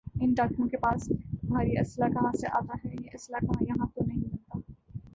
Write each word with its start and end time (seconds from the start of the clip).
ان 0.21 0.33
ڈاکوؤں 0.33 0.69
کے 0.69 0.77
پاس 0.77 1.07
بھاری 1.43 1.77
اسلحہ 1.79 2.09
کہاں 2.09 2.31
سے 2.41 2.47
آتا 2.51 2.77
ہے 2.83 2.89
یہ 2.93 3.09
اسلحہ 3.13 3.63
یہاں 3.63 3.85
تو 3.95 4.05
نہیں 4.07 4.21
بنتا 4.23 4.59